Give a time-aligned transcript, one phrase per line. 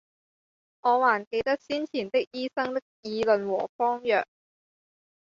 [0.81, 4.25] 我還記得先前的醫生的議論和方藥，